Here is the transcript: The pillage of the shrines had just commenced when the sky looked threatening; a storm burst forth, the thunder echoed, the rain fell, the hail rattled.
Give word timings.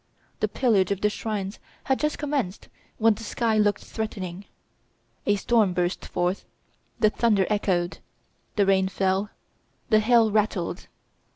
The 0.39 0.47
pillage 0.47 0.89
of 0.89 1.01
the 1.01 1.11
shrines 1.11 1.59
had 1.83 1.99
just 1.99 2.17
commenced 2.17 2.69
when 2.97 3.13
the 3.13 3.23
sky 3.23 3.59
looked 3.59 3.83
threatening; 3.83 4.45
a 5.27 5.35
storm 5.35 5.73
burst 5.73 6.05
forth, 6.07 6.43
the 6.99 7.11
thunder 7.11 7.45
echoed, 7.51 7.99
the 8.55 8.65
rain 8.65 8.87
fell, 8.87 9.29
the 9.91 9.99
hail 9.99 10.31
rattled. 10.31 10.87